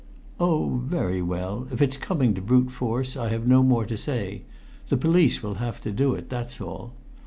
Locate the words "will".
5.43-5.59